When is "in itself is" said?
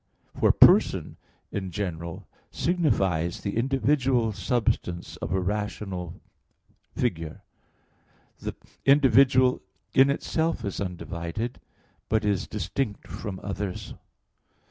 9.93-10.81